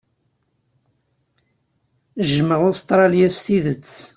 Jjmeɣ 2.29 2.61
Ustṛalya 2.69 3.29
s 3.35 3.39
tidet. 3.45 3.91